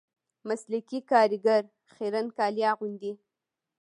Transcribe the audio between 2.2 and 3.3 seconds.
کالي اغوندي